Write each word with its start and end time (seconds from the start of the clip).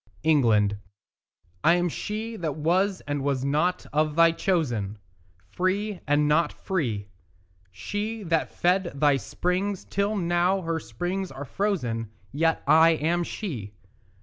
ENGLAND 0.23 0.79
I 1.63 1.75
am 1.75 1.87
she 1.87 2.35
that 2.35 2.55
was 2.55 3.01
and 3.01 3.21
was 3.23 3.45
not 3.45 3.85
of 3.93 4.15
thy 4.15 4.31
chosen, 4.31 4.97
Free, 5.47 5.99
and 6.07 6.27
not 6.27 6.51
free; 6.51 7.09
She 7.69 8.23
that 8.23 8.49
fed 8.49 8.93
thy 8.95 9.17
springs, 9.17 9.85
till 9.85 10.15
now 10.15 10.61
her 10.61 10.79
springs 10.79 11.31
are 11.31 11.45
frozen; 11.45 12.09
Yet 12.31 12.63
I 12.65 12.93
am 12.93 13.23
she. 13.23 13.75